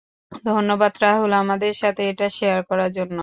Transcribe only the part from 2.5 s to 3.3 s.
করার জন্য।